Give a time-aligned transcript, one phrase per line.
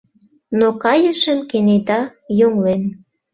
[0.59, 2.01] Но кайышым кенета
[2.39, 2.83] йоҥлен.